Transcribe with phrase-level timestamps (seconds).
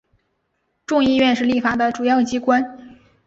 [0.87, 2.97] 众议院是立法的主要机关。